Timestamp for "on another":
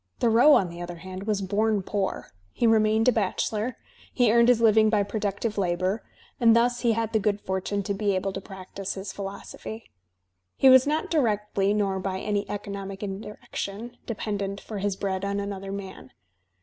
15.23-15.71